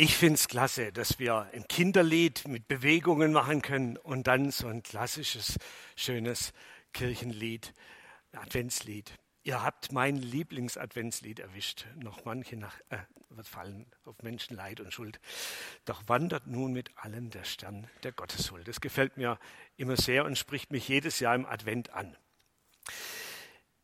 Ich 0.00 0.16
finde 0.16 0.34
es 0.34 0.46
klasse, 0.46 0.92
dass 0.92 1.18
wir 1.18 1.50
ein 1.52 1.66
Kinderlied 1.66 2.46
mit 2.46 2.68
Bewegungen 2.68 3.32
machen 3.32 3.62
können 3.62 3.96
und 3.96 4.28
dann 4.28 4.52
so 4.52 4.68
ein 4.68 4.84
klassisches, 4.84 5.58
schönes 5.96 6.52
Kirchenlied, 6.92 7.74
Adventslied. 8.30 9.10
Ihr 9.42 9.60
habt 9.60 9.90
mein 9.90 10.16
Lieblingsadventslied 10.16 11.40
erwischt. 11.40 11.86
Noch 11.96 12.24
manche 12.24 12.56
nach, 12.56 12.78
äh, 12.90 12.98
fallen 13.42 13.86
auf 14.04 14.22
Menschen 14.22 14.54
Leid 14.54 14.78
und 14.78 14.92
Schuld. 14.92 15.18
Doch 15.84 16.00
wandert 16.06 16.46
nun 16.46 16.72
mit 16.72 16.90
allen 16.94 17.30
der 17.30 17.42
Stern 17.42 17.88
der 18.04 18.12
Gotteshuld. 18.12 18.68
Das 18.68 18.80
gefällt 18.80 19.16
mir 19.16 19.36
immer 19.76 19.96
sehr 19.96 20.24
und 20.24 20.38
spricht 20.38 20.70
mich 20.70 20.86
jedes 20.86 21.18
Jahr 21.18 21.34
im 21.34 21.44
Advent 21.44 21.90
an. 21.90 22.16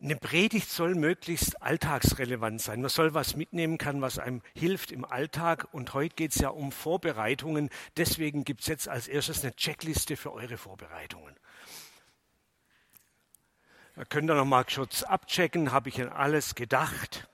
Eine 0.04 0.16
Predigt 0.16 0.68
soll 0.68 0.94
möglichst 0.96 1.62
alltagsrelevant 1.62 2.60
sein. 2.60 2.82
Man 2.82 2.90
soll 2.90 3.14
was 3.14 3.36
mitnehmen 3.36 3.78
können, 3.78 4.02
was 4.02 4.18
einem 4.18 4.42
hilft 4.54 4.92
im 4.92 5.06
Alltag. 5.06 5.68
Und 5.72 5.94
heute 5.94 6.14
geht 6.14 6.32
es 6.32 6.42
ja 6.42 6.50
um 6.50 6.72
Vorbereitungen. 6.72 7.70
Deswegen 7.96 8.44
gibt 8.44 8.60
es 8.60 8.66
jetzt 8.66 8.86
als 8.86 9.08
erstes 9.08 9.42
eine 9.42 9.56
Checkliste 9.56 10.18
für 10.18 10.34
eure 10.34 10.58
Vorbereitungen. 10.58 11.34
Da 13.96 14.04
könnt 14.04 14.28
ihr 14.28 14.34
nochmal 14.34 14.66
kurz 14.66 15.04
abchecken, 15.04 15.72
habe 15.72 15.88
ich 15.88 16.02
an 16.02 16.10
alles 16.10 16.54
gedacht, 16.54 17.26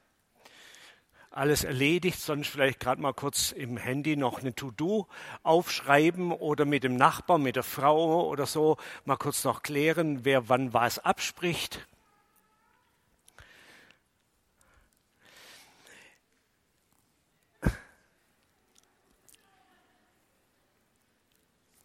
alles 1.32 1.64
erledigt, 1.64 2.20
sonst 2.20 2.50
vielleicht 2.50 2.78
gerade 2.78 3.02
mal 3.02 3.14
kurz 3.14 3.50
im 3.50 3.78
Handy 3.78 4.14
noch 4.14 4.38
eine 4.38 4.54
To-Do 4.54 5.09
aufschreiben 5.42 6.30
oder 6.30 6.66
mit 6.66 6.84
dem 6.84 6.95
Nachbar, 6.95 7.38
mit 7.38 7.56
der 7.56 7.64
Frau 7.64 8.28
oder 8.28 8.46
so 8.46 8.76
mal 9.04 9.16
kurz 9.16 9.42
noch 9.42 9.64
klären, 9.64 10.24
wer 10.24 10.48
wann 10.48 10.73
was 10.73 11.00
abspricht. 11.00 11.88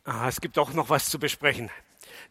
Ah, 0.08 0.28
es 0.28 0.39
gibt 0.39 0.59
auch 0.59 0.72
noch 0.72 0.89
was 0.89 1.09
zu 1.09 1.17
besprechen. 1.17 1.72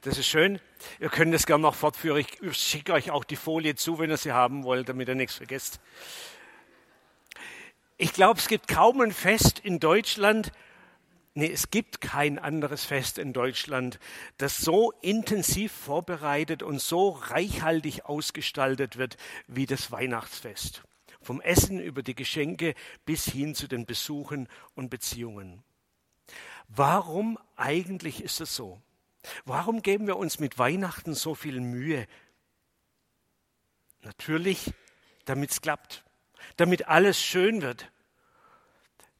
Das 0.03 0.17
ist 0.17 0.28
schön. 0.28 0.61
Ihr 1.00 1.08
könnt 1.08 1.34
es 1.34 1.44
gerne 1.44 1.62
noch 1.62 1.75
fortführen. 1.75 2.19
Ich 2.19 2.56
schicke 2.56 2.92
euch 2.92 3.11
auch 3.11 3.25
die 3.25 3.34
Folie 3.34 3.75
zu, 3.75 3.98
wenn 3.98 4.11
ihr 4.11 4.17
sie 4.17 4.30
haben 4.30 4.62
wollt, 4.62 4.89
damit 4.89 5.08
ihr 5.08 5.17
nichts 5.17 5.34
vergesst. 5.34 5.80
Ich 7.97 8.12
glaube, 8.12 8.39
es 8.39 8.47
gibt 8.47 8.69
kaum 8.69 9.00
ein 9.00 9.11
Fest 9.11 9.58
in 9.58 9.80
Deutschland, 9.80 10.52
nee, 11.34 11.50
es 11.50 11.70
gibt 11.70 12.00
kein 12.00 12.39
anderes 12.39 12.84
Fest 12.84 13.19
in 13.19 13.33
Deutschland, 13.33 13.98
das 14.36 14.58
so 14.58 14.92
intensiv 15.00 15.72
vorbereitet 15.72 16.62
und 16.62 16.80
so 16.80 17.11
reichhaltig 17.11 18.05
ausgestaltet 18.05 18.98
wird 18.98 19.17
wie 19.48 19.67
das 19.67 19.91
Weihnachtsfest. 19.91 20.83
Vom 21.20 21.41
Essen 21.41 21.80
über 21.80 22.02
die 22.02 22.14
Geschenke 22.14 22.75
bis 23.05 23.27
hin 23.27 23.55
zu 23.55 23.67
den 23.67 23.84
Besuchen 23.84 24.48
und 24.75 24.91
Beziehungen. 24.91 25.64
Warum 26.77 27.39
eigentlich 27.56 28.22
ist 28.22 28.41
es 28.41 28.55
so? 28.55 28.80
Warum 29.44 29.83
geben 29.83 30.06
wir 30.06 30.17
uns 30.17 30.39
mit 30.39 30.58
Weihnachten 30.58 31.14
so 31.14 31.34
viel 31.34 31.61
Mühe? 31.61 32.06
Natürlich, 34.03 34.72
damit 35.25 35.50
es 35.50 35.61
klappt, 35.61 36.05
damit 36.56 36.89
alles 36.89 37.20
schön 37.20 37.62
wird, 37.62 37.91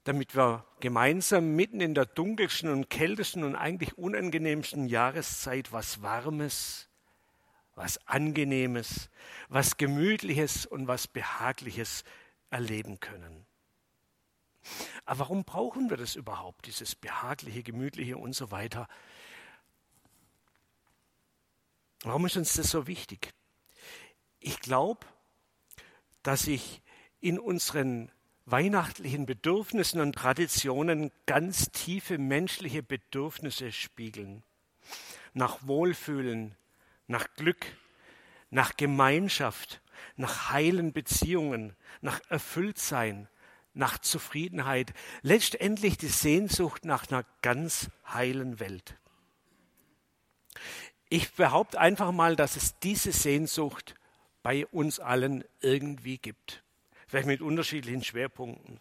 damit 0.05 0.37
wir 0.37 0.67
gemeinsam 0.81 1.57
mitten 1.57 1.81
in 1.81 1.95
der 1.95 2.05
dunkelsten 2.05 2.69
und 2.69 2.91
kältesten 2.91 3.45
und 3.45 3.57
eigentlich 3.57 3.97
unangenehmsten 3.97 4.87
Jahreszeit 4.87 5.73
was 5.73 6.03
Warmes, 6.03 6.89
was 7.75 8.07
Angenehmes, 8.07 9.09
was 9.49 9.79
Gemütliches 9.79 10.67
und 10.67 10.87
was 10.87 11.07
Behagliches 11.07 12.05
erleben 12.51 13.01
können. 13.01 13.47
Aber 15.05 15.21
warum 15.21 15.45
brauchen 15.45 15.91
wir 15.91 15.97
das 15.97 16.17
überhaupt, 16.17 16.67
dieses 16.67 16.95
behagliche, 16.95 17.63
gemütliche 17.63 18.17
und 18.17 18.35
so 18.35 18.51
weiter? 18.51 18.89
Warum 22.03 22.27
ist 22.27 22.37
uns 22.37 22.55
das 22.55 22.71
so 22.71 22.87
wichtig? 22.87 23.33
Ich 24.41 24.61
glaube, 24.61 25.07
dass 26.23 26.43
sich 26.43 26.83
in 27.21 27.39
unseren 27.39 28.11
weihnachtlichen 28.47 29.25
Bedürfnissen 29.25 30.01
und 30.01 30.15
Traditionen 30.15 31.11
ganz 31.25 31.71
tiefe 31.71 32.19
menschliche 32.19 32.83
Bedürfnisse 32.83 33.73
spiegeln. 33.73 34.43
Nach 35.33 35.67
Wohlfühlen, 35.67 36.55
nach 37.07 37.27
Glück, 37.37 37.65
nach 38.51 38.77
Gemeinschaft, 38.77 39.81
nach 40.17 40.51
heilen 40.51 40.93
Beziehungen, 40.93 41.75
nach 42.03 42.21
Erfülltsein, 42.29 43.29
nach 43.75 43.99
Zufriedenheit, 43.99 44.95
letztendlich 45.23 45.99
die 45.99 46.09
Sehnsucht 46.09 46.85
nach 46.85 47.09
einer 47.11 47.25
ganz 47.43 47.91
heilen 48.07 48.61
Welt. 48.61 48.97
Ich 51.09 51.33
behaupte 51.35 51.79
einfach 51.79 52.13
mal, 52.13 52.37
dass 52.37 52.57
es 52.57 52.79
diese 52.79 53.13
Sehnsucht 53.13 53.95
bei 54.43 54.67
uns 54.67 55.01
allen 55.01 55.45
irgendwie 55.61 56.19
gibt. 56.19 56.63
Vielleicht 57.07 57.27
mit 57.27 57.43
unterschiedlichen 57.43 58.03
Schwerpunkten. 58.03 58.81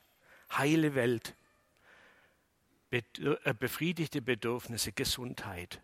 Heile 0.56 0.96
Welt, 0.96 1.36
äh, 2.92 3.54
befriedigte 3.58 4.22
Bedürfnisse, 4.22 4.92
Gesundheit, 4.92 5.82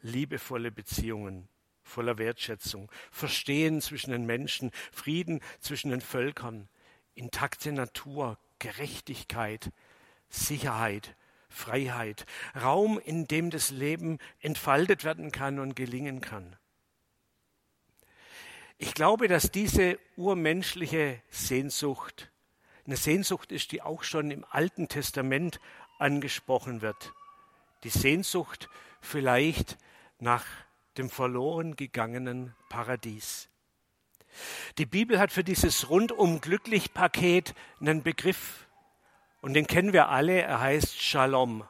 liebevolle 0.00 0.70
Beziehungen 0.70 1.48
voller 1.82 2.18
Wertschätzung, 2.18 2.90
Verstehen 3.10 3.80
zwischen 3.80 4.12
den 4.12 4.24
Menschen, 4.24 4.70
Frieden 4.92 5.40
zwischen 5.60 5.90
den 5.90 6.00
Völkern, 6.00 6.68
intakte 7.14 7.72
Natur, 7.72 8.38
Gerechtigkeit, 8.58 9.70
Sicherheit, 10.28 11.16
Freiheit, 11.48 12.26
Raum, 12.60 12.98
in 12.98 13.26
dem 13.26 13.50
das 13.50 13.70
Leben 13.70 14.18
entfaltet 14.40 15.04
werden 15.04 15.32
kann 15.32 15.58
und 15.58 15.74
gelingen 15.74 16.20
kann. 16.20 16.56
Ich 18.78 18.94
glaube, 18.94 19.28
dass 19.28 19.50
diese 19.50 19.98
urmenschliche 20.16 21.20
Sehnsucht 21.28 22.30
eine 22.86 22.96
Sehnsucht 22.96 23.52
ist, 23.52 23.72
die 23.72 23.82
auch 23.82 24.02
schon 24.02 24.30
im 24.30 24.44
Alten 24.48 24.88
Testament 24.88 25.60
angesprochen 25.98 26.80
wird. 26.80 27.12
Die 27.84 27.90
Sehnsucht 27.90 28.70
vielleicht 29.02 29.76
nach 30.18 30.46
dem 30.96 31.10
verloren 31.10 31.76
gegangenen 31.76 32.54
Paradies. 32.70 33.49
Die 34.78 34.86
Bibel 34.86 35.18
hat 35.18 35.32
für 35.32 35.44
dieses 35.44 35.88
rundum 35.90 36.40
glücklich 36.40 36.94
Paket 36.94 37.54
einen 37.80 38.02
Begriff 38.02 38.66
und 39.40 39.54
den 39.54 39.66
kennen 39.66 39.92
wir 39.92 40.08
alle, 40.08 40.42
er 40.42 40.60
heißt 40.60 41.00
Shalom. 41.00 41.64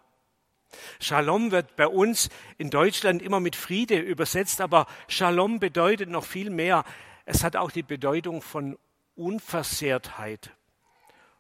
Shalom 1.01 1.51
wird 1.51 1.77
bei 1.77 1.87
uns 1.87 2.29
in 2.59 2.71
Deutschland 2.71 3.23
immer 3.23 3.41
mit 3.41 3.57
Friede 3.57 3.99
übersetzt, 3.99 4.61
aber 4.61 4.87
Shalom 5.09 5.59
bedeutet 5.59 6.09
noch 6.09 6.25
viel 6.25 6.51
mehr. 6.51 6.85
Es 7.25 7.45
hat 7.45 7.57
auch 7.57 7.71
die 7.71 7.83
Bedeutung 7.83 8.43
von 8.43 8.79
Unversehrtheit, 9.17 10.51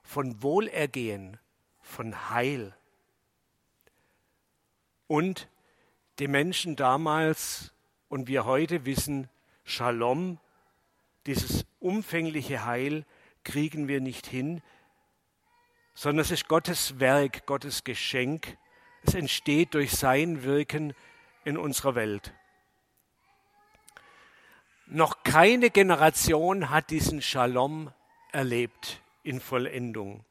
von 0.02 0.42
Wohlergehen, 0.42 1.38
von 1.80 2.30
Heil. 2.30 2.74
Und 5.06 5.48
die 6.18 6.28
Menschen 6.28 6.76
damals 6.76 7.72
und 8.08 8.28
wir 8.28 8.44
heute 8.44 8.84
wissen, 8.84 9.28
Shalom 9.64 10.38
dieses 11.26 11.66
umfängliche 11.78 12.64
Heil 12.64 13.04
kriegen 13.44 13.88
wir 13.88 14.00
nicht 14.00 14.26
hin, 14.26 14.62
sondern 15.94 16.22
es 16.22 16.30
ist 16.30 16.48
Gottes 16.48 16.98
Werk, 17.00 17.46
Gottes 17.46 17.84
Geschenk. 17.84 18.56
Es 19.02 19.14
entsteht 19.14 19.74
durch 19.74 19.92
sein 19.92 20.42
Wirken 20.42 20.94
in 21.44 21.56
unserer 21.56 21.94
Welt. 21.94 22.32
Noch 24.86 25.22
keine 25.22 25.70
Generation 25.70 26.70
hat 26.70 26.90
diesen 26.90 27.22
Shalom 27.22 27.92
erlebt 28.32 29.00
in 29.22 29.40
Vollendung. 29.40 30.24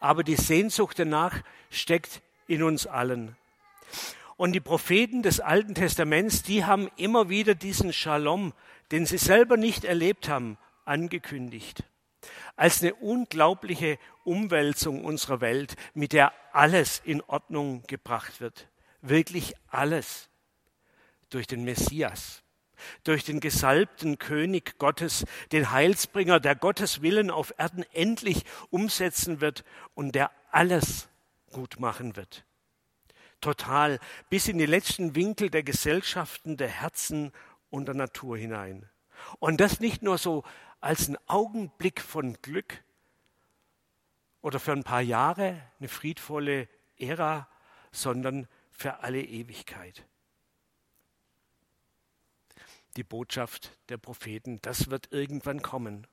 Aber 0.00 0.22
die 0.22 0.36
Sehnsucht 0.36 0.98
danach 0.98 1.42
steckt 1.70 2.22
in 2.46 2.62
uns 2.62 2.86
allen. 2.86 3.36
Und 4.42 4.54
die 4.54 4.60
Propheten 4.60 5.22
des 5.22 5.38
Alten 5.38 5.76
Testaments, 5.76 6.42
die 6.42 6.64
haben 6.64 6.90
immer 6.96 7.28
wieder 7.28 7.54
diesen 7.54 7.92
Shalom 7.92 8.52
den 8.90 9.06
sie 9.06 9.18
selber 9.18 9.56
nicht 9.56 9.84
erlebt 9.84 10.28
haben, 10.28 10.58
angekündigt. 10.84 11.84
Als 12.56 12.82
eine 12.82 12.96
unglaubliche 12.96 14.00
Umwälzung 14.24 15.04
unserer 15.04 15.40
Welt, 15.40 15.76
mit 15.94 16.12
der 16.12 16.32
alles 16.50 17.00
in 17.04 17.22
Ordnung 17.22 17.84
gebracht 17.86 18.40
wird. 18.40 18.68
Wirklich 19.00 19.54
alles. 19.68 20.28
Durch 21.30 21.46
den 21.46 21.62
Messias, 21.62 22.42
durch 23.04 23.22
den 23.22 23.38
gesalbten 23.38 24.18
König 24.18 24.76
Gottes, 24.78 25.24
den 25.52 25.70
Heilsbringer, 25.70 26.40
der 26.40 26.56
Gottes 26.56 27.00
Willen 27.00 27.30
auf 27.30 27.54
Erden 27.58 27.84
endlich 27.92 28.42
umsetzen 28.70 29.40
wird 29.40 29.62
und 29.94 30.16
der 30.16 30.32
alles 30.50 31.08
gut 31.52 31.78
machen 31.78 32.16
wird. 32.16 32.44
Total, 33.42 33.98
bis 34.30 34.46
in 34.46 34.56
die 34.56 34.66
letzten 34.66 35.16
Winkel 35.16 35.50
der 35.50 35.64
Gesellschaften, 35.64 36.56
der 36.56 36.68
Herzen 36.68 37.32
und 37.70 37.86
der 37.86 37.94
Natur 37.94 38.38
hinein. 38.38 38.88
Und 39.40 39.60
das 39.60 39.80
nicht 39.80 40.00
nur 40.00 40.16
so 40.16 40.44
als 40.80 41.08
ein 41.08 41.18
Augenblick 41.26 42.00
von 42.00 42.34
Glück 42.40 42.82
oder 44.42 44.60
für 44.60 44.72
ein 44.72 44.84
paar 44.84 45.00
Jahre 45.00 45.60
eine 45.80 45.88
friedvolle 45.88 46.68
Ära, 46.96 47.48
sondern 47.90 48.46
für 48.70 49.00
alle 49.00 49.20
Ewigkeit. 49.20 50.06
Die 52.96 53.04
Botschaft 53.04 53.76
der 53.88 53.96
Propheten, 53.96 54.60
das 54.62 54.88
wird 54.88 55.10
irgendwann 55.10 55.62
kommen. 55.62 56.06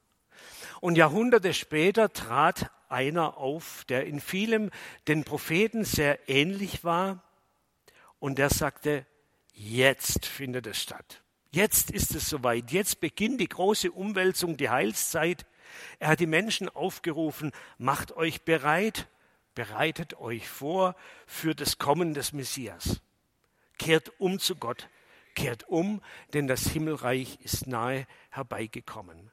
Und 0.82 0.98
Jahrhunderte 0.98 1.54
später 1.54 2.12
trat 2.12 2.72
einer 2.90 3.38
auf, 3.38 3.86
der 3.90 4.06
in 4.06 4.20
vielem 4.20 4.72
den 5.08 5.24
Propheten 5.24 5.86
sehr 5.86 6.30
ähnlich 6.30 6.84
war, 6.84 7.24
und 8.20 8.38
der 8.38 8.50
sagte, 8.50 9.06
jetzt 9.54 10.26
findet 10.26 10.68
es 10.68 10.82
statt. 10.82 11.24
Jetzt 11.52 11.90
ist 11.90 12.14
es 12.16 12.30
soweit. 12.30 12.72
Jetzt 12.72 13.00
beginnt 13.00 13.42
die 13.42 13.48
große 13.48 13.92
Umwälzung, 13.92 14.58
die 14.58 14.70
Heilszeit. 14.70 15.46
Er 16.00 16.10
hat 16.10 16.20
die 16.20 16.28
Menschen 16.28 16.70
aufgerufen, 16.70 17.52
macht 17.78 18.12
euch 18.12 18.44
bereit, 18.44 19.08
bereitet 19.56 20.20
euch 20.20 20.48
vor 20.48 20.96
für 21.26 21.56
das 21.56 21.78
Kommen 21.78 22.14
des 22.14 22.34
Messias. 22.34 23.02
Kehrt 23.78 24.12
um 24.20 24.40
zu 24.40 24.56
Gott, 24.56 24.90
kehrt 25.34 25.68
um, 25.70 26.02
denn 26.34 26.48
das 26.48 26.68
Himmelreich 26.68 27.40
ist 27.42 27.66
nahe 27.66 28.06
herbeigekommen. 28.30 29.32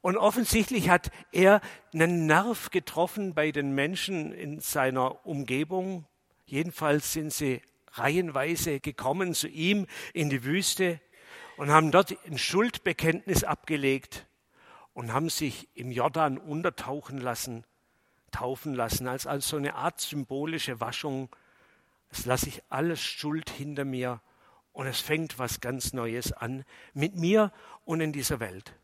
Und 0.00 0.16
offensichtlich 0.16 0.88
hat 0.88 1.10
er 1.32 1.60
einen 1.92 2.26
Nerv 2.26 2.70
getroffen 2.70 3.34
bei 3.34 3.50
den 3.50 3.74
Menschen 3.74 4.32
in 4.32 4.60
seiner 4.60 5.26
Umgebung. 5.26 6.06
Jedenfalls 6.46 7.12
sind 7.12 7.32
sie 7.32 7.62
reihenweise 7.92 8.80
gekommen 8.80 9.34
zu 9.34 9.48
ihm 9.48 9.86
in 10.12 10.30
die 10.30 10.44
Wüste 10.44 11.00
und 11.56 11.70
haben 11.70 11.90
dort 11.90 12.16
ein 12.26 12.38
Schuldbekenntnis 12.38 13.44
abgelegt 13.44 14.26
und 14.94 15.12
haben 15.12 15.28
sich 15.28 15.68
im 15.74 15.90
Jordan 15.90 16.38
untertauchen 16.38 17.18
lassen, 17.18 17.64
taufen 18.30 18.74
lassen, 18.74 19.08
als, 19.08 19.26
als 19.26 19.48
so 19.48 19.56
eine 19.56 19.74
Art 19.74 20.00
symbolische 20.00 20.80
Waschung. 20.80 21.28
Es 22.10 22.24
lasse 22.26 22.48
ich 22.48 22.62
alles 22.68 23.02
Schuld 23.02 23.50
hinter 23.50 23.84
mir 23.84 24.20
und 24.72 24.86
es 24.86 25.00
fängt 25.00 25.38
was 25.38 25.60
ganz 25.60 25.92
Neues 25.92 26.32
an 26.32 26.64
mit 26.94 27.16
mir 27.16 27.52
und 27.84 28.00
in 28.00 28.12
dieser 28.12 28.38
Welt. 28.38 28.74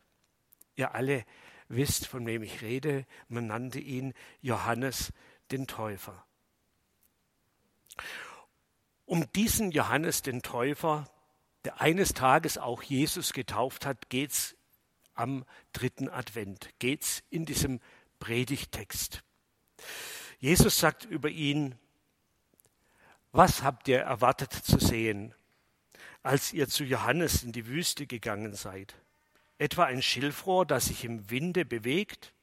Ihr 0.75 0.93
alle 0.93 1.25
wisst, 1.67 2.07
von 2.07 2.25
wem 2.25 2.43
ich 2.43 2.61
rede. 2.61 3.05
Man 3.27 3.47
nannte 3.47 3.79
ihn 3.79 4.13
Johannes 4.41 5.11
den 5.51 5.67
Täufer. 5.67 6.25
Um 9.05 9.31
diesen 9.33 9.71
Johannes 9.71 10.21
den 10.21 10.41
Täufer, 10.41 11.09
der 11.63 11.81
eines 11.81 12.13
Tages 12.13 12.57
auch 12.57 12.81
Jesus 12.83 13.33
getauft 13.33 13.85
hat, 13.85 14.09
geht's 14.09 14.55
am 15.13 15.45
dritten 15.73 16.09
Advent, 16.09 16.69
geht's 16.79 17.23
in 17.29 17.45
diesem 17.45 17.79
Predigtext. 18.19 19.23
Jesus 20.39 20.79
sagt 20.79 21.05
über 21.05 21.29
ihn, 21.29 21.75
was 23.31 23.63
habt 23.63 23.87
ihr 23.87 23.99
erwartet 23.99 24.53
zu 24.53 24.79
sehen, 24.79 25.33
als 26.23 26.53
ihr 26.53 26.67
zu 26.67 26.83
Johannes 26.83 27.43
in 27.43 27.51
die 27.51 27.67
Wüste 27.67 28.07
gegangen 28.07 28.53
seid? 28.53 28.95
Etwa 29.57 29.85
ein 29.85 30.01
Schilfrohr, 30.01 30.65
das 30.65 30.85
sich 30.85 31.05
im 31.05 31.29
Winde 31.29 31.65
bewegt? 31.65 32.33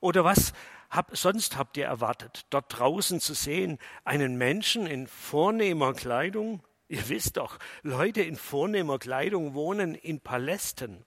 Oder 0.00 0.24
was 0.24 0.52
hab, 0.88 1.16
sonst 1.16 1.56
habt 1.56 1.76
ihr 1.76 1.86
erwartet, 1.86 2.46
dort 2.50 2.78
draußen 2.78 3.20
zu 3.20 3.34
sehen, 3.34 3.78
einen 4.04 4.36
Menschen 4.36 4.86
in 4.86 5.06
vornehmer 5.06 5.94
Kleidung? 5.94 6.62
Ihr 6.88 7.08
wisst 7.08 7.36
doch, 7.36 7.58
Leute 7.82 8.22
in 8.22 8.36
vornehmer 8.36 8.98
Kleidung 8.98 9.54
wohnen 9.54 9.94
in 9.94 10.20
Palästen. 10.20 11.04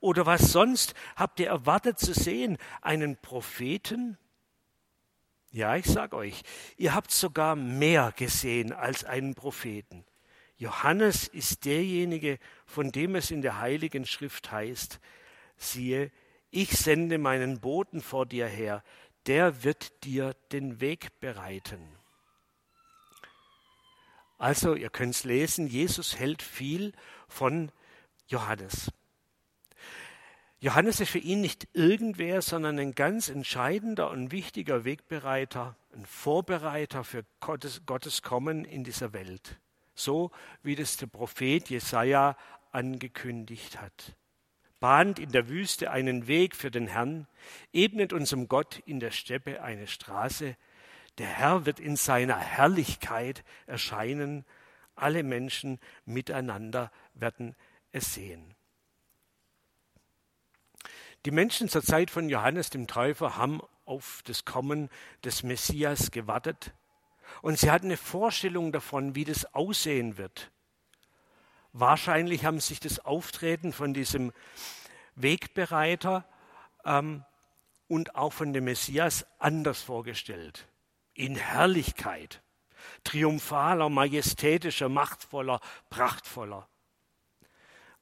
Oder 0.00 0.24
was 0.24 0.52
sonst 0.52 0.94
habt 1.16 1.38
ihr 1.40 1.48
erwartet 1.48 1.98
zu 1.98 2.14
sehen, 2.14 2.56
einen 2.80 3.18
Propheten? 3.18 4.18
Ja, 5.52 5.76
ich 5.76 5.86
sag 5.86 6.14
euch, 6.14 6.42
ihr 6.76 6.94
habt 6.94 7.10
sogar 7.10 7.56
mehr 7.56 8.12
gesehen 8.16 8.72
als 8.72 9.04
einen 9.04 9.34
Propheten. 9.34 10.04
Johannes 10.60 11.26
ist 11.26 11.64
derjenige, 11.64 12.38
von 12.66 12.92
dem 12.92 13.14
es 13.14 13.30
in 13.30 13.40
der 13.40 13.60
heiligen 13.60 14.04
Schrift 14.04 14.52
heißt, 14.52 15.00
siehe, 15.56 16.12
ich 16.50 16.76
sende 16.76 17.16
meinen 17.16 17.60
Boten 17.60 18.02
vor 18.02 18.26
dir 18.26 18.46
her, 18.46 18.84
der 19.24 19.64
wird 19.64 20.04
dir 20.04 20.36
den 20.52 20.82
Weg 20.82 21.18
bereiten. 21.18 21.80
Also, 24.36 24.74
ihr 24.74 24.90
könnt 24.90 25.14
es 25.14 25.24
lesen, 25.24 25.66
Jesus 25.66 26.18
hält 26.18 26.42
viel 26.42 26.92
von 27.26 27.72
Johannes. 28.28 28.92
Johannes 30.58 31.00
ist 31.00 31.08
für 31.08 31.18
ihn 31.18 31.40
nicht 31.40 31.68
irgendwer, 31.72 32.42
sondern 32.42 32.78
ein 32.78 32.94
ganz 32.94 33.30
entscheidender 33.30 34.10
und 34.10 34.30
wichtiger 34.30 34.84
Wegbereiter, 34.84 35.74
ein 35.94 36.04
Vorbereiter 36.04 37.02
für 37.02 37.24
Gottes, 37.40 37.86
Gottes 37.86 38.20
Kommen 38.20 38.66
in 38.66 38.84
dieser 38.84 39.14
Welt. 39.14 39.58
So 40.02 40.30
wie 40.62 40.76
das 40.76 40.96
der 40.96 41.06
Prophet 41.06 41.68
Jesaja 41.68 42.36
angekündigt 42.72 43.80
hat 43.80 44.16
bahnt 44.80 45.18
in 45.18 45.30
der 45.30 45.48
Wüste 45.48 45.90
einen 45.90 46.26
Weg 46.26 46.56
für 46.56 46.70
den 46.70 46.88
Herrn, 46.88 47.28
ebnet 47.72 48.12
unserem 48.12 48.48
Gott 48.48 48.82
in 48.86 48.98
der 48.98 49.10
Steppe 49.10 49.62
eine 49.62 49.86
Straße. 49.86 50.56
Der 51.18 51.26
Herr 51.26 51.66
wird 51.66 51.78
in 51.78 51.96
seiner 51.96 52.38
Herrlichkeit 52.38 53.44
erscheinen, 53.66 54.44
alle 54.96 55.22
Menschen 55.22 55.78
miteinander 56.06 56.90
werden 57.14 57.54
es 57.92 58.14
sehen. 58.14 58.54
Die 61.26 61.30
Menschen 61.30 61.68
zur 61.68 61.82
Zeit 61.82 62.10
von 62.10 62.30
Johannes 62.30 62.70
dem 62.70 62.86
Täufer 62.86 63.36
haben 63.36 63.60
auf 63.84 64.22
das 64.24 64.46
Kommen 64.46 64.88
des 65.24 65.42
Messias 65.42 66.10
gewartet 66.10 66.72
und 67.42 67.58
sie 67.58 67.70
hatten 67.70 67.86
eine 67.86 67.96
Vorstellung 67.96 68.72
davon, 68.72 69.14
wie 69.14 69.24
das 69.24 69.54
aussehen 69.54 70.18
wird. 70.18 70.50
Wahrscheinlich 71.72 72.44
haben 72.44 72.60
sich 72.60 72.80
das 72.80 72.98
Auftreten 72.98 73.72
von 73.72 73.94
diesem 73.94 74.32
Wegbereiter 75.14 76.24
ähm, 76.84 77.24
und 77.88 78.16
auch 78.16 78.32
von 78.32 78.52
dem 78.52 78.64
Messias 78.64 79.26
anders 79.38 79.82
vorgestellt. 79.82 80.66
In 81.14 81.36
Herrlichkeit, 81.36 82.42
triumphaler, 83.04 83.88
majestätischer, 83.88 84.88
machtvoller, 84.88 85.60
prachtvoller. 85.90 86.68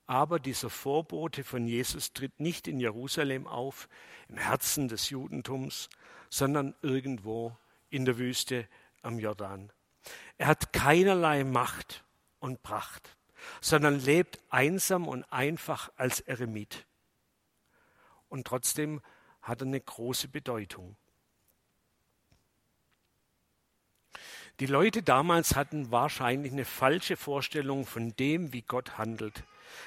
Aber 0.06 0.38
dieser 0.40 0.70
Vorbote 0.70 1.44
von 1.44 1.66
Jesus 1.66 2.14
tritt 2.14 2.40
nicht 2.40 2.66
in 2.66 2.80
Jerusalem 2.80 3.46
auf, 3.46 3.88
im 4.28 4.38
Herzen 4.38 4.88
des 4.88 5.10
Judentums, 5.10 5.90
sondern 6.30 6.74
irgendwo 6.80 7.54
in 7.90 8.06
der 8.06 8.16
Wüste 8.16 8.66
am 9.02 9.18
Jordan. 9.18 9.72
Er 10.36 10.46
hat 10.46 10.72
keinerlei 10.72 11.44
Macht 11.44 12.04
und 12.40 12.62
Pracht 12.62 13.18
sondern 13.60 14.00
lebt 14.00 14.40
einsam 14.50 15.06
und 15.06 15.24
einfach 15.32 15.90
als 15.96 16.20
Eremit. 16.20 16.86
Und 18.28 18.46
trotzdem 18.46 19.00
hat 19.42 19.62
er 19.62 19.66
eine 19.66 19.80
große 19.80 20.28
Bedeutung. 20.28 20.96
Die 24.60 24.66
Leute 24.66 25.02
damals 25.02 25.54
hatten 25.54 25.92
wahrscheinlich 25.92 26.52
eine 26.52 26.64
falsche 26.64 27.16
Vorstellung 27.16 27.86
von 27.86 28.14
dem, 28.16 28.52
wie 28.52 28.62
Gott 28.62 28.98
handelt, 28.98 29.44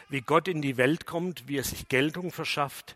wie 0.08 0.22
Gott 0.22 0.48
in 0.48 0.62
die 0.62 0.78
Welt 0.78 1.06
kommt, 1.06 1.48
wie 1.48 1.58
er 1.58 1.66
sich 1.66 1.90
Geltung 1.90 2.32
verschafft, 2.32 2.96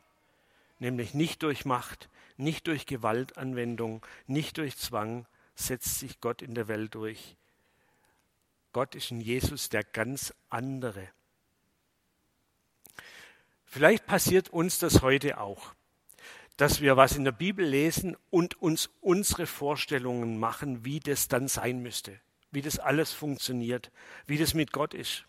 nämlich 0.80 1.14
nicht 1.14 1.44
durch 1.44 1.66
Macht, 1.66 2.10
nicht 2.38 2.68
durch 2.68 2.86
Gewaltanwendung, 2.86 4.06
nicht 4.26 4.58
durch 4.58 4.78
Zwang 4.78 5.26
setzt 5.56 6.00
sich 6.00 6.20
Gott 6.22 6.42
in 6.42 6.54
der 6.54 6.68
Welt 6.68 6.94
durch. 6.96 7.36
Gott 8.74 8.94
ist 8.94 9.12
in 9.12 9.22
Jesus 9.22 9.70
der 9.70 9.84
ganz 9.84 10.34
andere. 10.50 11.08
Vielleicht 13.64 14.06
passiert 14.06 14.50
uns 14.50 14.80
das 14.80 15.02
heute 15.02 15.40
auch, 15.40 15.74
dass 16.58 16.82
wir 16.82 16.98
was 16.98 17.16
in 17.16 17.24
der 17.24 17.32
Bibel 17.32 17.66
lesen 17.66 18.16
und 18.30 18.62
uns 18.62 18.90
unsere 19.02 19.48
Vorstellungen 19.48 20.38
machen, 20.38 20.86
wie 20.86 21.00
das 21.00 21.28
dann 21.28 21.48
sein 21.48 21.82
müsste, 21.82 22.20
wie 22.52 22.62
das 22.62 22.80
alles 22.80 23.12
funktioniert, 23.12 23.92
wie 24.26 24.38
das 24.38 24.54
mit 24.54 24.72
Gott 24.72 24.94
ist. 24.94 25.26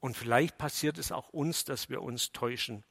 Und 0.00 0.16
vielleicht 0.16 0.58
passiert 0.58 0.98
es 0.98 1.12
auch 1.12 1.30
uns, 1.30 1.64
dass 1.64 1.88
wir 1.88 2.02
uns 2.02 2.32
täuschen, 2.32 2.84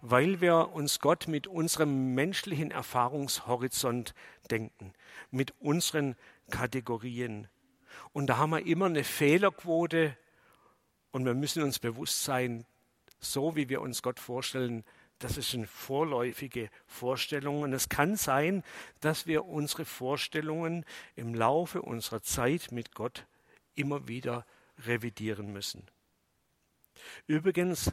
weil 0.00 0.40
wir 0.40 0.72
uns 0.72 1.00
Gott 1.00 1.28
mit 1.28 1.46
unserem 1.46 2.14
menschlichen 2.14 2.70
Erfahrungshorizont 2.70 4.14
denken, 4.50 4.92
mit 5.30 5.54
unseren 5.60 6.16
Kategorien, 6.50 7.48
und 8.12 8.28
da 8.28 8.38
haben 8.38 8.50
wir 8.50 8.66
immer 8.66 8.86
eine 8.86 9.04
Fehlerquote 9.04 10.16
und 11.12 11.24
wir 11.24 11.34
müssen 11.34 11.62
uns 11.62 11.78
bewusst 11.78 12.24
sein, 12.24 12.66
so 13.20 13.56
wie 13.56 13.68
wir 13.68 13.80
uns 13.80 14.02
Gott 14.02 14.20
vorstellen, 14.20 14.84
das 15.18 15.38
ist 15.38 15.54
eine 15.54 15.66
vorläufige 15.66 16.68
Vorstellung. 16.86 17.62
Und 17.62 17.72
es 17.72 17.88
kann 17.88 18.16
sein, 18.16 18.62
dass 19.00 19.26
wir 19.26 19.46
unsere 19.46 19.84
Vorstellungen 19.84 20.84
im 21.14 21.34
Laufe 21.34 21.82
unserer 21.82 22.22
Zeit 22.22 22.70
mit 22.70 22.94
Gott 22.94 23.26
immer 23.74 24.08
wieder 24.08 24.44
revidieren 24.84 25.52
müssen. 25.52 25.86
Übrigens, 27.26 27.92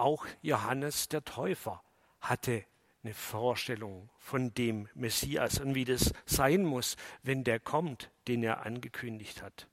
auch 0.00 0.26
Johannes 0.42 1.08
der 1.08 1.24
Täufer 1.24 1.82
hatte 2.20 2.64
eine 3.02 3.14
Vorstellung 3.14 4.10
von 4.18 4.52
dem 4.54 4.88
Messias 4.94 5.58
und 5.58 5.74
wie 5.74 5.84
das 5.84 6.12
sein 6.26 6.64
muss, 6.64 6.96
wenn 7.22 7.44
der 7.44 7.58
kommt, 7.60 8.10
den 8.28 8.42
er 8.42 8.66
angekündigt 8.66 9.42
hat. 9.42 9.68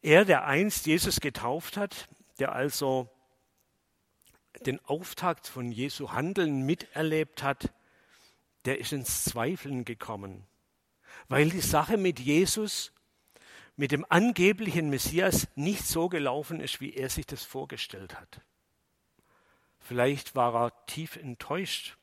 Er, 0.00 0.24
der 0.24 0.46
einst 0.46 0.86
Jesus 0.86 1.20
getauft 1.20 1.76
hat, 1.76 2.08
der 2.38 2.52
also 2.52 3.10
den 4.64 4.82
Auftakt 4.84 5.46
von 5.46 5.70
Jesu 5.70 6.12
Handeln 6.12 6.62
miterlebt 6.62 7.42
hat, 7.42 7.72
der 8.64 8.78
ist 8.78 8.92
ins 8.92 9.24
Zweifeln 9.24 9.84
gekommen, 9.84 10.46
weil 11.28 11.50
die 11.50 11.60
Sache 11.60 11.96
mit 11.96 12.18
Jesus, 12.18 12.92
mit 13.76 13.92
dem 13.92 14.06
angeblichen 14.08 14.88
Messias 14.88 15.48
nicht 15.54 15.86
so 15.86 16.08
gelaufen 16.08 16.60
ist, 16.60 16.80
wie 16.80 16.94
er 16.94 17.10
sich 17.10 17.26
das 17.26 17.44
vorgestellt 17.44 18.18
hat. 18.18 18.40
Vielleicht 19.78 20.34
war 20.34 20.54
er 20.54 20.86
tief 20.86 21.16
enttäuscht, 21.16 21.96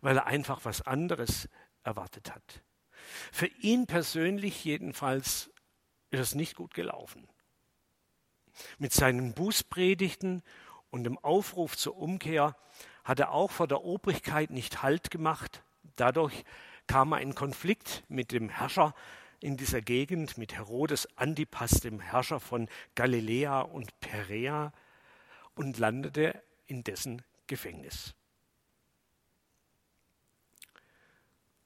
weil 0.00 0.16
er 0.16 0.26
einfach 0.26 0.64
was 0.64 0.82
anderes 0.82 1.48
erwartet 1.84 2.34
hat. 2.34 2.62
Für 3.30 3.46
ihn 3.46 3.86
persönlich 3.86 4.64
jedenfalls 4.64 5.50
ist 6.10 6.20
es 6.20 6.34
nicht 6.34 6.56
gut 6.56 6.74
gelaufen. 6.74 7.28
Mit 8.78 8.92
seinen 8.92 9.34
Bußpredigten 9.34 10.42
und 10.90 11.04
dem 11.04 11.18
Aufruf 11.18 11.76
zur 11.76 11.96
Umkehr 11.96 12.56
hat 13.04 13.20
er 13.20 13.32
auch 13.32 13.50
vor 13.50 13.68
der 13.68 13.84
Obrigkeit 13.84 14.50
nicht 14.50 14.82
Halt 14.82 15.10
gemacht. 15.10 15.62
Dadurch 15.96 16.44
kam 16.86 17.12
er 17.12 17.20
in 17.20 17.34
Konflikt 17.34 18.04
mit 18.08 18.32
dem 18.32 18.48
Herrscher 18.48 18.94
in 19.40 19.56
dieser 19.56 19.80
Gegend, 19.80 20.38
mit 20.38 20.54
Herodes 20.54 21.08
Antipas, 21.16 21.80
dem 21.80 22.00
Herrscher 22.00 22.40
von 22.40 22.68
Galiläa 22.94 23.60
und 23.60 23.98
Perea, 24.00 24.72
und 25.54 25.78
landete 25.78 26.40
in 26.66 26.84
dessen 26.84 27.22
Gefängnis. 27.46 28.14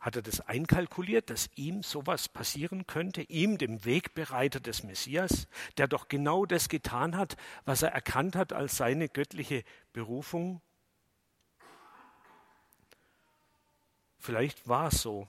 Hat 0.00 0.16
er 0.16 0.22
das 0.22 0.40
einkalkuliert, 0.40 1.30
dass 1.30 1.48
ihm 1.54 1.84
sowas 1.84 2.28
passieren 2.28 2.88
könnte, 2.88 3.22
ihm, 3.22 3.56
dem 3.56 3.84
Wegbereiter 3.84 4.58
des 4.58 4.82
Messias, 4.82 5.46
der 5.76 5.86
doch 5.86 6.08
genau 6.08 6.44
das 6.44 6.68
getan 6.68 7.16
hat, 7.16 7.36
was 7.64 7.82
er 7.82 7.92
erkannt 7.92 8.34
hat 8.34 8.52
als 8.52 8.76
seine 8.76 9.08
göttliche 9.08 9.62
Berufung? 9.92 10.60
Vielleicht 14.18 14.66
war 14.66 14.88
es 14.88 15.02
so. 15.02 15.28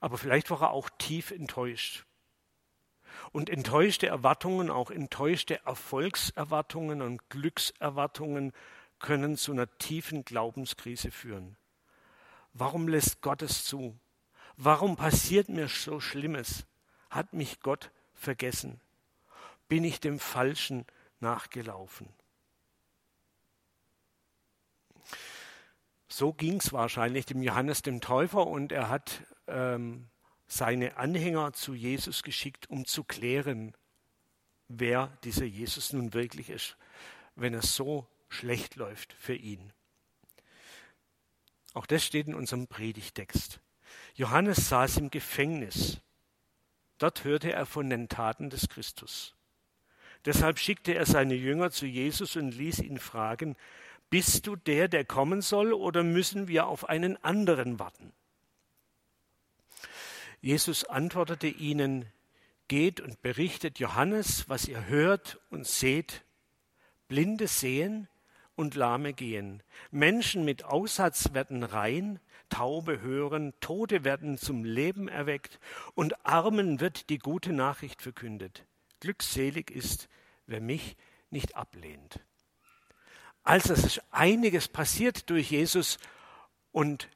Aber 0.00 0.18
vielleicht 0.18 0.50
war 0.50 0.62
er 0.62 0.70
auch 0.70 0.90
tief 0.98 1.30
enttäuscht. 1.30 2.04
Und 3.32 3.50
enttäuschte 3.50 4.06
Erwartungen, 4.06 4.70
auch 4.70 4.90
enttäuschte 4.90 5.64
Erfolgserwartungen 5.64 7.02
und 7.02 7.28
Glückserwartungen 7.30 8.52
können 8.98 9.36
zu 9.36 9.52
einer 9.52 9.78
tiefen 9.78 10.24
Glaubenskrise 10.24 11.10
führen. 11.10 11.56
Warum 12.52 12.88
lässt 12.88 13.20
Gott 13.22 13.42
es 13.42 13.64
zu? 13.64 13.98
Warum 14.56 14.96
passiert 14.96 15.48
mir 15.48 15.68
so 15.68 16.00
Schlimmes? 16.00 16.66
Hat 17.10 17.32
mich 17.32 17.60
Gott 17.60 17.90
vergessen? 18.14 18.80
Bin 19.68 19.84
ich 19.84 20.00
dem 20.00 20.18
Falschen 20.18 20.86
nachgelaufen? 21.20 22.08
So 26.08 26.32
ging 26.32 26.56
es 26.56 26.72
wahrscheinlich 26.72 27.26
dem 27.26 27.42
Johannes 27.42 27.82
dem 27.82 28.00
Täufer 28.00 28.46
und 28.46 28.72
er 28.72 28.88
hat 28.88 29.22
ähm, 29.48 30.08
seine 30.46 30.96
Anhänger 30.96 31.52
zu 31.52 31.74
Jesus 31.74 32.22
geschickt, 32.22 32.70
um 32.70 32.84
zu 32.84 33.04
klären, 33.04 33.74
wer 34.68 35.16
dieser 35.24 35.44
Jesus 35.44 35.92
nun 35.92 36.14
wirklich 36.14 36.50
ist, 36.50 36.76
wenn 37.34 37.54
es 37.54 37.74
so 37.74 38.06
schlecht 38.28 38.76
läuft 38.76 39.12
für 39.12 39.34
ihn. 39.34 39.72
Auch 41.74 41.86
das 41.86 42.04
steht 42.04 42.26
in 42.26 42.34
unserem 42.34 42.66
Predigtext. 42.66 43.60
Johannes 44.14 44.68
saß 44.68 44.98
im 44.98 45.10
Gefängnis. 45.10 46.00
Dort 46.98 47.24
hörte 47.24 47.52
er 47.52 47.66
von 47.66 47.88
den 47.88 48.08
Taten 48.08 48.50
des 48.50 48.68
Christus. 48.68 49.34
Deshalb 50.24 50.58
schickte 50.58 50.94
er 50.94 51.06
seine 51.06 51.34
Jünger 51.34 51.70
zu 51.70 51.86
Jesus 51.86 52.36
und 52.36 52.50
ließ 52.50 52.80
ihn 52.80 52.98
fragen, 52.98 53.56
bist 54.10 54.46
du 54.46 54.56
der, 54.56 54.88
der 54.88 55.04
kommen 55.04 55.42
soll, 55.42 55.72
oder 55.72 56.02
müssen 56.02 56.48
wir 56.48 56.66
auf 56.66 56.88
einen 56.88 57.22
anderen 57.22 57.78
warten? 57.78 58.12
Jesus 60.40 60.84
antwortete 60.84 61.48
ihnen, 61.48 62.06
geht 62.68 63.00
und 63.00 63.22
berichtet 63.22 63.78
Johannes, 63.78 64.48
was 64.48 64.68
ihr 64.68 64.86
hört 64.86 65.40
und 65.50 65.66
seht. 65.66 66.24
Blinde 67.08 67.48
sehen 67.48 68.08
und 68.54 68.74
Lahme 68.74 69.14
gehen. 69.14 69.62
Menschen 69.90 70.44
mit 70.44 70.64
Aussatz 70.64 71.32
werden 71.32 71.62
rein, 71.62 72.20
Taube 72.50 73.00
hören, 73.00 73.54
Tote 73.60 74.04
werden 74.04 74.36
zum 74.38 74.64
Leben 74.64 75.08
erweckt 75.08 75.58
und 75.94 76.26
Armen 76.26 76.80
wird 76.80 77.08
die 77.08 77.18
gute 77.18 77.52
Nachricht 77.52 78.02
verkündet. 78.02 78.64
Glückselig 79.00 79.70
ist, 79.70 80.08
wer 80.46 80.60
mich 80.60 80.96
nicht 81.30 81.56
ablehnt. 81.56 82.20
Also 83.42 83.72
es 83.72 83.84
ist 83.84 84.02
einiges 84.10 84.68
passiert 84.68 85.30
durch 85.30 85.50
Jesus 85.50 85.98
und 86.72 87.08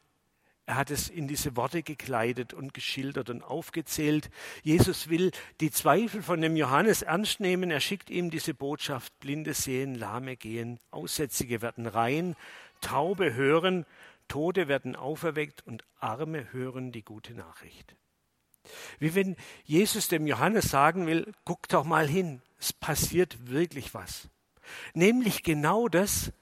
er 0.73 0.77
hat 0.77 0.91
es 0.91 1.11
in 1.11 1.29
diese 1.29 1.55
Worte 1.55 1.83
gekleidet 1.83 2.55
und 2.55 2.73
geschildert 2.73 3.29
und 3.29 3.43
aufgezählt. 3.43 4.31
Jesus 4.63 5.11
will 5.11 5.31
die 5.61 5.71
Zweifel 5.71 6.23
von 6.23 6.41
dem 6.41 6.57
Johannes 6.57 7.03
ernst 7.03 7.41
nehmen. 7.41 7.71
Er 7.71 7.81
schickt 7.81 8.09
ihm 8.09 8.31
diese 8.31 8.55
Botschaft. 8.55 9.13
Blinde 9.21 9.53
sehen, 9.53 9.95
Lahme 9.95 10.35
gehen, 10.35 10.81
Aussätzige 10.91 11.61
werden 11.61 11.87
rein, 11.87 12.37
Taube 12.81 13.35
hören, 13.35 13.85
Tote 14.29 14.67
werden 14.67 14.97
auferweckt 14.97 15.63
und 15.67 15.85
Arme 16.01 16.55
hören 16.55 16.91
die 16.91 17.05
gute 17.05 17.35
Nachricht. 17.35 17.95
Wie 18.99 19.15
wenn 19.15 19.37
Jesus 19.65 20.09
dem 20.09 20.27
Johannes 20.27 20.71
sagen 20.71 21.07
will, 21.07 21.35
guck 21.45 21.69
doch 21.69 21.85
mal 21.85 22.09
hin, 22.09 22.41
es 22.59 22.73
passiert 22.73 23.51
wirklich 23.51 23.93
was. 23.93 24.31
Nämlich 24.95 25.43
genau 25.43 25.89
das, 25.89 26.33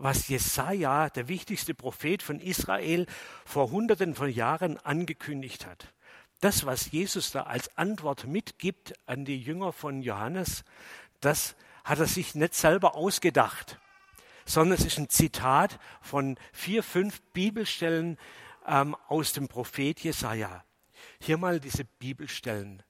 was 0.00 0.28
Jesaja, 0.28 1.10
der 1.10 1.28
wichtigste 1.28 1.74
Prophet 1.74 2.22
von 2.22 2.40
Israel, 2.40 3.06
vor 3.44 3.70
hunderten 3.70 4.14
von 4.14 4.30
Jahren 4.30 4.78
angekündigt 4.78 5.66
hat. 5.66 5.92
Das, 6.40 6.64
was 6.64 6.90
Jesus 6.90 7.32
da 7.32 7.42
als 7.42 7.76
Antwort 7.76 8.26
mitgibt 8.26 8.94
an 9.06 9.26
die 9.26 9.40
Jünger 9.40 9.72
von 9.72 10.00
Johannes, 10.00 10.64
das 11.20 11.54
hat 11.84 11.98
er 11.98 12.06
sich 12.06 12.34
nicht 12.34 12.54
selber 12.54 12.94
ausgedacht, 12.94 13.78
sondern 14.46 14.78
es 14.78 14.86
ist 14.86 14.98
ein 14.98 15.10
Zitat 15.10 15.78
von 16.00 16.38
vier, 16.52 16.82
fünf 16.82 17.20
Bibelstellen 17.34 18.16
ähm, 18.66 18.96
aus 19.06 19.34
dem 19.34 19.48
Prophet 19.48 20.00
Jesaja. 20.00 20.64
Hier 21.20 21.36
mal 21.36 21.60
diese 21.60 21.84
Bibelstellen, 21.84 22.82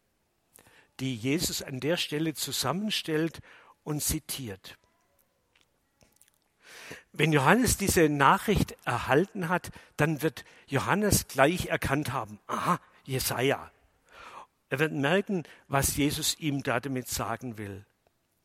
die 1.01 1.17
Jesus 1.17 1.61
an 1.61 1.81
der 1.81 1.97
Stelle 1.97 2.35
zusammenstellt 2.35 3.41
und 3.83 4.01
zitiert. 4.01 4.79
Wenn 7.13 7.33
Johannes 7.33 7.77
diese 7.77 8.09
Nachricht 8.09 8.77
erhalten 8.85 9.49
hat, 9.49 9.71
dann 9.97 10.23
wird 10.23 10.45
Johannes 10.67 11.29
gleich 11.29 11.67
erkannt 11.67 12.13
haben, 12.13 12.39
aha, 12.47 12.81
Jesaja. 13.05 13.71
Er 14.69 14.79
wird 14.79 14.93
merken, 14.93 15.45
was 15.69 15.97
Jesus 15.97 16.39
ihm 16.39 16.63
damit 16.63 17.09
sagen 17.09 17.59
will. 17.59 17.85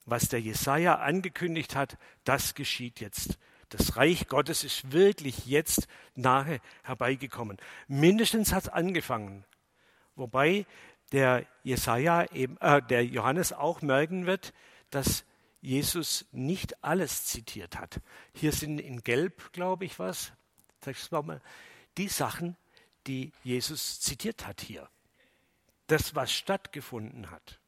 Was 0.06 0.30
der 0.30 0.42
Jesaja 0.42 0.96
angekündigt 0.96 1.76
hat, 1.76 1.98
das 2.24 2.56
geschieht 2.56 3.00
jetzt. 3.00 3.38
Das 3.70 3.96
Reich 3.98 4.28
Gottes 4.28 4.64
ist 4.64 4.92
wirklich 4.92 5.46
jetzt 5.46 5.88
nahe 6.16 6.60
herbeigekommen. 6.84 7.58
Mindestens 7.88 8.54
hat 8.54 8.64
es 8.64 8.70
angefangen. 8.70 9.46
Wobei 10.16 10.66
der 11.12 11.46
Jesaja 11.64 12.26
eben, 12.32 12.58
äh, 12.58 12.82
der 12.82 13.06
Johannes 13.06 13.54
auch 13.54 13.82
merken 13.82 14.26
wird, 14.26 14.54
dass 14.90 15.26
Jesus 15.66 16.26
nicht 16.32 16.84
alles 16.84 17.26
zitiert 17.26 17.78
hat. 17.78 18.00
Hier 18.34 18.52
sind 18.52 18.80
in 18.80 19.02
Gelb, 19.04 19.52
glaube 19.52 19.86
ich, 19.86 19.98
was, 20.00 20.32
die 21.98 22.08
Sachen, 22.08 22.56
die 23.08 23.32
Jesus 23.44 24.00
zitiert 24.00 24.46
hat 24.46 24.62
hier. 24.62 24.88
Das, 25.88 26.16
was 26.16 26.32
stattgefunden 26.32 27.32
hat. 27.32 27.60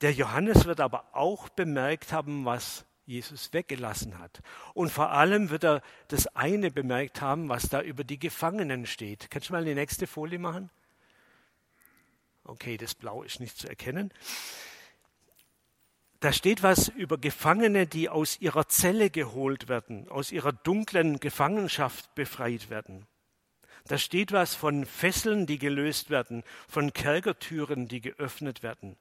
Der 0.00 0.12
Johannes 0.12 0.64
wird 0.64 0.80
aber 0.80 1.14
auch 1.14 1.48
bemerkt 1.48 2.12
haben, 2.12 2.44
was 2.44 2.84
Jesus 3.06 3.52
weggelassen 3.52 4.18
hat. 4.18 4.40
Und 4.72 4.90
vor 4.90 5.10
allem 5.10 5.50
wird 5.50 5.64
er 5.64 5.82
das 6.08 6.26
eine 6.28 6.70
bemerkt 6.70 7.20
haben, 7.20 7.48
was 7.48 7.68
da 7.68 7.82
über 7.82 8.04
die 8.04 8.18
Gefangenen 8.18 8.86
steht. 8.86 9.30
Kannst 9.30 9.48
du 9.48 9.52
mal 9.52 9.64
die 9.64 9.74
nächste 9.74 10.06
Folie 10.06 10.38
machen? 10.38 10.70
Okay, 12.44 12.76
das 12.76 12.94
Blau 12.94 13.22
ist 13.22 13.40
nicht 13.40 13.58
zu 13.58 13.68
erkennen. 13.68 14.12
Da 16.20 16.34
steht 16.34 16.62
was 16.62 16.88
über 16.88 17.16
Gefangene, 17.16 17.86
die 17.86 18.10
aus 18.10 18.38
ihrer 18.40 18.68
Zelle 18.68 19.08
geholt 19.08 19.68
werden, 19.68 20.06
aus 20.10 20.32
ihrer 20.32 20.52
dunklen 20.52 21.18
Gefangenschaft 21.18 22.14
befreit 22.14 22.68
werden. 22.68 23.06
Da 23.86 23.96
steht 23.96 24.30
was 24.30 24.54
von 24.54 24.84
Fesseln, 24.84 25.46
die 25.46 25.58
gelöst 25.58 26.10
werden, 26.10 26.44
von 26.68 26.92
Kerkertüren, 26.92 27.88
die 27.88 28.02
geöffnet 28.02 28.62
werden. 28.62 28.96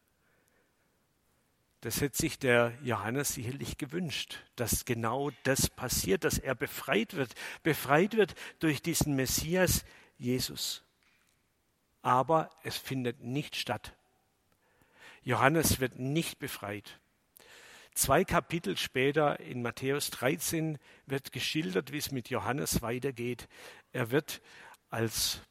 Das 1.81 1.99
hätte 1.99 2.17
sich 2.17 2.39
der 2.39 2.73
Johannes 2.83 3.33
sicherlich 3.33 3.77
gewünscht, 3.77 4.39
dass 4.55 4.85
genau 4.85 5.31
das 5.43 5.69
passiert, 5.69 6.23
dass 6.23 6.37
er 6.37 6.55
befreit 6.55 7.15
wird, 7.15 7.35
befreit 7.63 8.15
wird 8.15 8.35
durch 8.59 8.81
diesen 8.81 9.15
Messias 9.15 9.83
Jesus. 10.17 10.83
Aber 12.01 12.49
es 12.63 12.77
findet 12.77 13.21
nicht 13.23 13.57
statt. 13.57 13.93
Johannes 15.23 15.81
wird 15.81 15.99
nicht 15.99 16.39
befreit. 16.39 16.99
Zwei 17.99 18.23
Kapitel 18.23 18.77
später 18.77 19.41
in 19.41 19.61
Matthäus 19.61 20.09
13 20.11 20.77
wird 21.05 21.33
geschildert, 21.33 21.91
wie 21.91 21.97
es 21.97 22.11
mit 22.13 22.29
Johannes 22.29 22.81
weitergeht. 22.81 23.49
Er 23.91 24.09
wird 24.09 24.41
als 24.89 25.41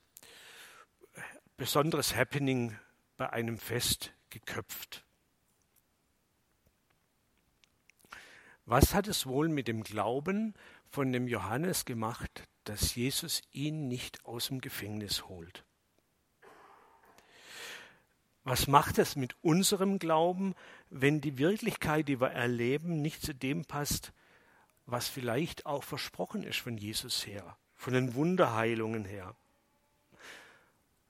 besonderes 1.59 2.17
Happening 2.17 2.75
bei 3.19 3.29
einem 3.29 3.59
Fest 3.59 4.15
geköpft. 4.31 5.05
Was 8.65 8.95
hat 8.95 9.09
es 9.09 9.27
wohl 9.27 9.51
mit 9.51 9.69
dem 9.69 9.83
Glauben 9.83 10.55
von 10.89 11.13
dem 11.13 11.29
Johannes 11.29 11.85
gemacht, 11.85 12.49
dass 12.65 12.95
Jesus 12.95 13.43
ihn 13.53 13.89
nicht 13.89 14.25
aus 14.25 14.47
dem 14.47 14.63
Gefängnis 14.63 15.29
holt? 15.29 15.67
Was 18.49 18.67
macht 18.67 18.97
es 18.97 19.15
mit 19.15 19.37
unserem 19.43 19.99
Glauben, 19.99 20.55
wenn 20.89 21.21
die 21.21 21.37
Wirklichkeit, 21.37 22.09
die 22.09 22.19
wir 22.19 22.31
erleben, 22.31 23.03
nicht 23.03 23.21
zu 23.21 23.35
dem 23.35 23.67
passt, 23.67 24.15
was 24.87 25.07
vielleicht 25.07 25.67
auch 25.67 25.85
versprochen 25.85 26.43
ist 26.43 26.59
von 26.59 26.79
Jesus 26.79 27.27
her, 27.27 27.59
von 27.77 27.93
den 27.93 28.15
Wunderheilungen 28.15 29.05
her? 29.05 29.35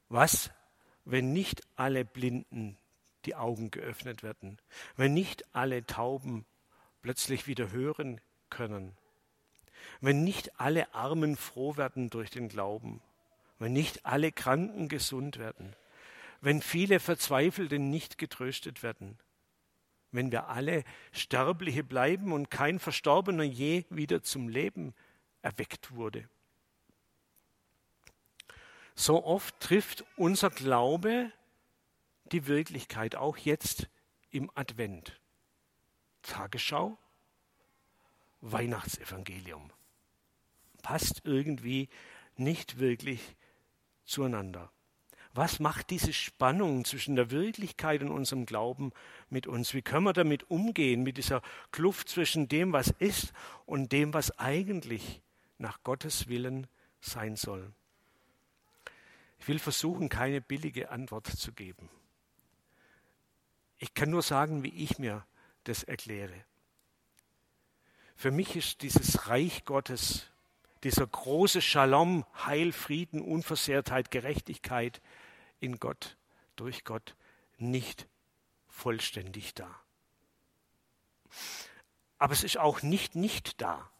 Was, 0.08 0.50
wenn 1.04 1.32
nicht 1.32 1.62
alle 1.76 2.04
Blinden 2.04 2.76
die 3.24 3.36
Augen 3.36 3.70
geöffnet 3.70 4.24
werden, 4.24 4.58
wenn 4.96 5.14
nicht 5.14 5.44
alle 5.54 5.86
Tauben 5.86 6.44
plötzlich 7.02 7.46
wieder 7.46 7.70
hören 7.70 8.20
können, 8.50 8.96
wenn 10.00 10.24
nicht 10.24 10.58
alle 10.58 10.92
Armen 10.92 11.36
froh 11.36 11.76
werden 11.76 12.10
durch 12.10 12.30
den 12.30 12.48
Glauben, 12.48 13.00
wenn 13.60 13.72
nicht 13.72 14.06
alle 14.06 14.32
Kranken 14.32 14.88
gesund 14.88 15.38
werden, 15.38 15.76
wenn 16.40 16.62
viele 16.62 17.00
Verzweifelte 17.00 17.78
nicht 17.78 18.18
getröstet 18.18 18.82
werden, 18.82 19.18
wenn 20.12 20.32
wir 20.32 20.48
alle 20.48 20.84
Sterbliche 21.12 21.84
bleiben 21.84 22.32
und 22.32 22.50
kein 22.50 22.78
Verstorbener 22.78 23.42
je 23.42 23.84
wieder 23.90 24.22
zum 24.22 24.48
Leben 24.48 24.94
erweckt 25.42 25.92
wurde. 25.94 26.28
So 28.94 29.24
oft 29.24 29.58
trifft 29.60 30.04
unser 30.16 30.50
Glaube 30.50 31.30
die 32.32 32.46
Wirklichkeit, 32.46 33.14
auch 33.16 33.36
jetzt 33.36 33.88
im 34.30 34.50
Advent. 34.54 35.20
Tagesschau, 36.22 36.98
Weihnachtsevangelium. 38.40 39.72
Passt 40.82 41.22
irgendwie 41.24 41.88
nicht 42.36 42.78
wirklich 42.78 43.36
zueinander. 44.04 44.70
Was 45.38 45.60
macht 45.60 45.90
diese 45.90 46.12
Spannung 46.12 46.84
zwischen 46.84 47.14
der 47.14 47.30
Wirklichkeit 47.30 48.02
und 48.02 48.10
unserem 48.10 48.44
Glauben 48.44 48.90
mit 49.30 49.46
uns? 49.46 49.72
Wie 49.72 49.82
können 49.82 50.02
wir 50.02 50.12
damit 50.12 50.50
umgehen, 50.50 51.04
mit 51.04 51.16
dieser 51.16 51.42
Kluft 51.70 52.08
zwischen 52.08 52.48
dem, 52.48 52.72
was 52.72 52.88
ist 52.98 53.32
und 53.64 53.92
dem, 53.92 54.12
was 54.12 54.36
eigentlich 54.40 55.22
nach 55.56 55.84
Gottes 55.84 56.26
Willen 56.26 56.66
sein 57.00 57.36
soll? 57.36 57.72
Ich 59.38 59.46
will 59.46 59.60
versuchen, 59.60 60.08
keine 60.08 60.40
billige 60.40 60.90
Antwort 60.90 61.28
zu 61.28 61.52
geben. 61.52 61.88
Ich 63.78 63.94
kann 63.94 64.10
nur 64.10 64.22
sagen, 64.22 64.64
wie 64.64 64.74
ich 64.74 64.98
mir 64.98 65.24
das 65.62 65.84
erkläre. 65.84 66.34
Für 68.16 68.32
mich 68.32 68.56
ist 68.56 68.82
dieses 68.82 69.28
Reich 69.28 69.64
Gottes, 69.64 70.26
dieser 70.82 71.06
große 71.06 71.62
Shalom, 71.62 72.24
Heil, 72.44 72.72
Frieden, 72.72 73.20
Unversehrtheit, 73.20 74.10
Gerechtigkeit 74.10 75.00
in 75.60 75.78
Gott, 75.78 76.16
durch 76.56 76.84
Gott 76.84 77.16
nicht 77.58 78.08
vollständig 78.68 79.54
da. 79.54 79.68
Aber 82.18 82.32
es 82.32 82.44
ist 82.44 82.58
auch 82.58 82.82
nicht 82.82 83.14
nicht 83.14 83.60
da. 83.60 83.90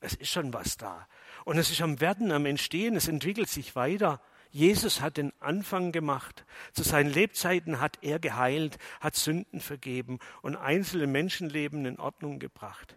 Es 0.00 0.14
ist 0.14 0.30
schon 0.30 0.52
was 0.52 0.76
da. 0.76 1.08
Und 1.44 1.58
es 1.58 1.70
ist 1.70 1.80
am 1.80 2.00
Werden, 2.00 2.32
am 2.32 2.46
Entstehen, 2.46 2.96
es 2.96 3.08
entwickelt 3.08 3.48
sich 3.48 3.74
weiter. 3.74 4.20
Jesus 4.50 5.00
hat 5.00 5.16
den 5.16 5.32
Anfang 5.40 5.92
gemacht. 5.92 6.44
Zu 6.72 6.82
seinen 6.82 7.10
Lebzeiten 7.10 7.80
hat 7.80 7.98
er 8.02 8.18
geheilt, 8.18 8.78
hat 9.00 9.16
Sünden 9.16 9.60
vergeben 9.60 10.18
und 10.42 10.56
einzelne 10.56 11.06
Menschenleben 11.06 11.84
in 11.86 11.98
Ordnung 11.98 12.38
gebracht. 12.38 12.96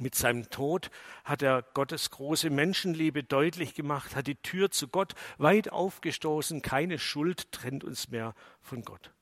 Mit 0.00 0.14
seinem 0.14 0.48
Tod 0.48 0.92
hat 1.24 1.42
er 1.42 1.62
Gottes 1.74 2.10
große 2.10 2.50
Menschenliebe 2.50 3.24
deutlich 3.24 3.74
gemacht, 3.74 4.14
hat 4.14 4.28
die 4.28 4.36
Tür 4.36 4.70
zu 4.70 4.86
Gott 4.86 5.14
weit 5.38 5.72
aufgestoßen. 5.72 6.62
Keine 6.62 7.00
Schuld 7.00 7.50
trennt 7.50 7.82
uns 7.82 8.08
mehr 8.08 8.34
von 8.60 8.82
Gott. 8.82 9.12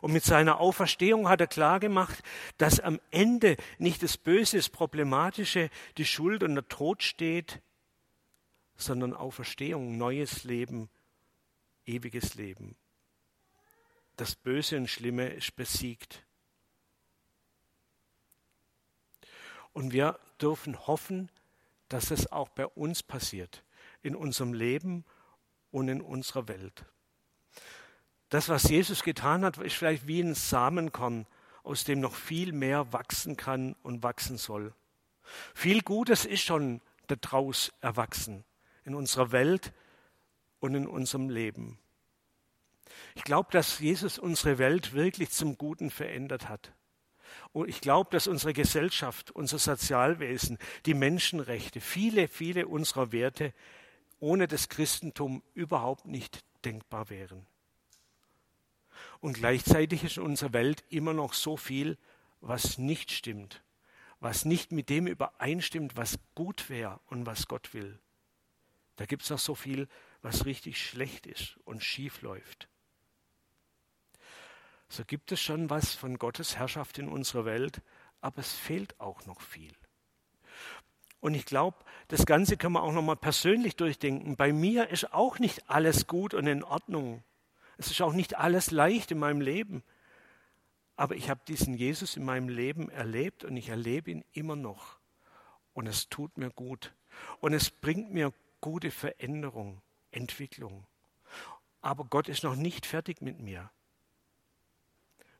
Und 0.00 0.12
mit 0.12 0.22
seiner 0.22 0.60
Auferstehung 0.60 1.28
hat 1.28 1.40
er 1.40 1.48
klargemacht, 1.48 2.22
dass 2.58 2.78
am 2.78 3.00
Ende 3.10 3.56
nicht 3.78 4.02
das 4.04 4.16
Böse, 4.16 4.58
das 4.58 4.68
Problematische, 4.68 5.68
die 5.96 6.04
Schuld 6.04 6.44
und 6.44 6.54
der 6.54 6.68
Tod 6.68 7.02
steht, 7.02 7.60
sondern 8.76 9.14
Auferstehung, 9.14 9.98
neues 9.98 10.44
Leben, 10.44 10.88
ewiges 11.86 12.34
Leben. 12.36 12.76
Das 14.16 14.36
Böse 14.36 14.76
und 14.76 14.88
Schlimme 14.88 15.28
ist 15.28 15.56
besiegt. 15.56 16.24
Und 19.72 19.92
wir 19.92 20.18
dürfen 20.40 20.86
hoffen, 20.86 21.30
dass 21.88 22.10
es 22.10 22.30
auch 22.30 22.48
bei 22.48 22.66
uns 22.66 23.02
passiert, 23.02 23.62
in 24.02 24.14
unserem 24.14 24.52
Leben 24.52 25.04
und 25.70 25.88
in 25.88 26.00
unserer 26.00 26.48
Welt. 26.48 26.84
Das, 28.28 28.48
was 28.48 28.64
Jesus 28.64 29.02
getan 29.02 29.44
hat, 29.44 29.58
ist 29.58 29.74
vielleicht 29.74 30.06
wie 30.06 30.20
ein 30.20 30.34
Samenkorn, 30.34 31.26
aus 31.62 31.84
dem 31.84 32.00
noch 32.00 32.14
viel 32.14 32.52
mehr 32.52 32.92
wachsen 32.92 33.36
kann 33.36 33.74
und 33.82 34.02
wachsen 34.02 34.38
soll. 34.38 34.72
Viel 35.54 35.82
Gutes 35.82 36.24
ist 36.24 36.42
schon 36.42 36.80
daraus 37.06 37.72
erwachsen 37.80 38.44
in 38.84 38.94
unserer 38.94 39.32
Welt 39.32 39.72
und 40.60 40.74
in 40.74 40.86
unserem 40.86 41.28
Leben. 41.28 41.78
Ich 43.14 43.24
glaube, 43.24 43.50
dass 43.52 43.78
Jesus 43.78 44.18
unsere 44.18 44.58
Welt 44.58 44.92
wirklich 44.94 45.30
zum 45.30 45.58
Guten 45.58 45.90
verändert 45.90 46.48
hat. 46.48 46.72
Und 47.52 47.68
ich 47.68 47.80
glaube, 47.80 48.10
dass 48.12 48.28
unsere 48.28 48.52
Gesellschaft, 48.52 49.30
unser 49.32 49.58
Sozialwesen, 49.58 50.58
die 50.86 50.94
Menschenrechte, 50.94 51.80
viele, 51.80 52.28
viele 52.28 52.66
unserer 52.68 53.12
Werte 53.12 53.52
ohne 54.20 54.46
das 54.46 54.68
Christentum 54.68 55.42
überhaupt 55.54 56.04
nicht 56.06 56.44
denkbar 56.64 57.10
wären. 57.10 57.46
Und 59.20 59.34
gleichzeitig 59.34 60.04
ist 60.04 60.18
in 60.18 60.22
unserer 60.22 60.52
Welt 60.52 60.84
immer 60.88 61.12
noch 61.12 61.32
so 61.32 61.56
viel, 61.56 61.98
was 62.40 62.78
nicht 62.78 63.10
stimmt, 63.10 63.62
was 64.20 64.44
nicht 64.44 64.72
mit 64.72 64.88
dem 64.88 65.06
übereinstimmt, 65.06 65.96
was 65.96 66.18
gut 66.34 66.70
wäre 66.70 67.00
und 67.06 67.26
was 67.26 67.48
Gott 67.48 67.74
will. 67.74 67.98
Da 68.96 69.06
gibt 69.06 69.22
es 69.22 69.30
noch 69.30 69.38
so 69.38 69.54
viel, 69.54 69.88
was 70.22 70.44
richtig 70.44 70.82
schlecht 70.82 71.26
ist 71.26 71.58
und 71.64 71.82
schief 71.82 72.22
läuft. 72.22 72.68
So 74.92 75.04
gibt 75.04 75.30
es 75.30 75.40
schon 75.40 75.70
was 75.70 75.94
von 75.94 76.18
Gottes 76.18 76.56
Herrschaft 76.56 76.98
in 76.98 77.08
unserer 77.08 77.44
Welt, 77.44 77.80
aber 78.20 78.40
es 78.40 78.52
fehlt 78.52 78.98
auch 78.98 79.24
noch 79.24 79.40
viel. 79.40 79.72
Und 81.20 81.34
ich 81.34 81.44
glaube, 81.44 81.76
das 82.08 82.26
Ganze 82.26 82.56
kann 82.56 82.72
man 82.72 82.82
auch 82.82 82.90
noch 82.92 83.02
mal 83.02 83.14
persönlich 83.14 83.76
durchdenken. 83.76 84.34
Bei 84.34 84.52
mir 84.52 84.88
ist 84.88 85.12
auch 85.14 85.38
nicht 85.38 85.70
alles 85.70 86.08
gut 86.08 86.34
und 86.34 86.48
in 86.48 86.64
Ordnung. 86.64 87.22
Es 87.78 87.88
ist 87.88 88.02
auch 88.02 88.14
nicht 88.14 88.36
alles 88.36 88.72
leicht 88.72 89.12
in 89.12 89.20
meinem 89.20 89.40
Leben. 89.40 89.84
Aber 90.96 91.14
ich 91.14 91.30
habe 91.30 91.40
diesen 91.46 91.74
Jesus 91.74 92.16
in 92.16 92.24
meinem 92.24 92.48
Leben 92.48 92.90
erlebt 92.90 93.44
und 93.44 93.56
ich 93.56 93.68
erlebe 93.68 94.10
ihn 94.10 94.24
immer 94.32 94.56
noch. 94.56 94.98
Und 95.72 95.86
es 95.86 96.08
tut 96.08 96.36
mir 96.36 96.50
gut. 96.50 96.92
Und 97.38 97.52
es 97.52 97.70
bringt 97.70 98.12
mir 98.12 98.32
gute 98.60 98.90
Veränderung, 98.90 99.82
Entwicklung. 100.10 100.84
Aber 101.80 102.04
Gott 102.06 102.28
ist 102.28 102.42
noch 102.42 102.56
nicht 102.56 102.86
fertig 102.86 103.22
mit 103.22 103.38
mir. 103.38 103.70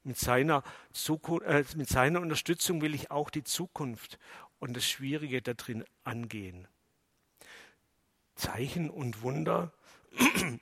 Mit 0.02 0.18
seiner, 0.18 0.62
Zukunft, 0.92 1.46
äh, 1.46 1.64
mit 1.76 1.88
seiner 1.88 2.20
Unterstützung 2.20 2.80
will 2.80 2.94
ich 2.94 3.10
auch 3.10 3.30
die 3.30 3.44
Zukunft 3.44 4.18
und 4.58 4.74
das 4.74 4.84
Schwierige 4.84 5.42
darin 5.42 5.84
angehen. 6.04 6.66
Zeichen 8.34 8.88
und 8.88 9.22
Wunder 9.22 9.72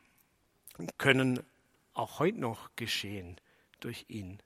können 0.98 1.40
auch 1.94 2.18
heute 2.18 2.40
noch 2.40 2.70
geschehen 2.76 3.40
durch 3.80 4.06
ihn. 4.08 4.38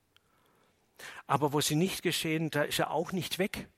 Aber 1.26 1.52
wo 1.52 1.60
sie 1.60 1.74
nicht 1.74 2.02
geschehen, 2.02 2.50
da 2.50 2.62
ist 2.62 2.78
er 2.78 2.90
auch 2.90 3.12
nicht 3.12 3.38
weg 3.38 3.68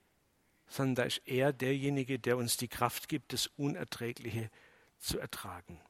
sondern 0.69 0.95
da 0.97 1.03
ist 1.05 1.23
er 1.27 1.53
derjenige, 1.53 2.19
der 2.19 2.37
uns 2.37 2.57
die 2.57 2.69
Kraft 2.69 3.09
gibt, 3.09 3.33
das 3.33 3.47
Unerträgliche 3.57 4.51
zu 4.99 5.19
ertragen. 5.19 5.81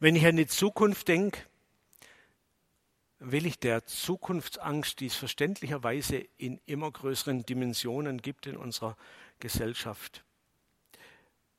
Wenn 0.00 0.16
ich 0.16 0.24
an 0.26 0.36
die 0.36 0.46
Zukunft 0.46 1.08
denke, 1.08 1.40
will 3.18 3.46
ich 3.46 3.58
der 3.58 3.84
Zukunftsangst, 3.84 5.00
die 5.00 5.06
es 5.06 5.16
verständlicherweise 5.16 6.16
in 6.36 6.60
immer 6.66 6.90
größeren 6.90 7.44
Dimensionen 7.44 8.22
gibt 8.22 8.46
in 8.46 8.56
unserer 8.56 8.96
Gesellschaft, 9.40 10.24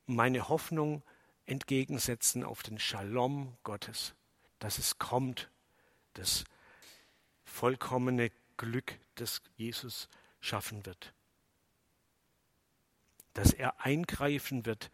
meine 0.06 0.48
Hoffnung 0.48 1.02
entgegensetzen 1.46 2.44
auf 2.44 2.62
den 2.62 2.78
Shalom 2.78 3.56
Gottes, 3.62 4.14
dass 4.58 4.78
es 4.78 4.98
kommt, 4.98 5.50
das 6.14 6.44
vollkommene 7.44 8.30
Glück, 8.56 8.98
das 9.16 9.42
Jesus 9.56 10.08
schaffen 10.40 10.86
wird, 10.86 11.12
dass 13.34 13.52
er 13.52 13.84
eingreifen 13.84 14.66
wird 14.66 14.90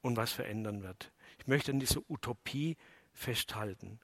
und 0.00 0.16
was 0.16 0.32
verändern 0.32 0.82
wird. 0.82 1.12
Ich 1.38 1.46
möchte 1.46 1.70
an 1.70 1.80
dieser 1.80 2.00
Utopie 2.08 2.76
festhalten, 3.12 4.00